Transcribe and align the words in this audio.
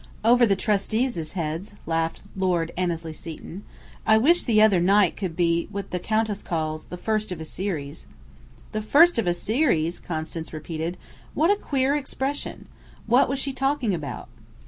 "Over 0.25 0.47
the 0.47 0.55
trustees' 0.55 1.33
heads!" 1.33 1.75
laughed 1.85 2.23
Lord 2.35 2.71
Annesley 2.75 3.13
Seton. 3.13 3.61
"I 4.03 4.17
wish 4.17 4.41
the 4.45 4.59
other 4.59 4.79
night 4.81 5.15
could 5.15 5.35
be 5.35 5.67
what 5.71 5.91
the 5.91 5.99
Countess 5.99 6.41
called 6.41 6.85
the 6.89 6.97
'first 6.97 7.31
of 7.31 7.39
a 7.39 7.45
series.'" 7.45 8.07
"The 8.71 8.81
first 8.81 9.19
of 9.19 9.27
a 9.27 9.33
series!" 9.35 9.99
Constance 9.99 10.53
repeated. 10.53 10.97
"What 11.35 11.51
a 11.51 11.55
queer 11.61 11.95
expression! 11.95 12.65
What 13.05 13.29
was 13.29 13.37
she 13.37 13.53
talking 13.53 13.93
about?" 13.93 14.27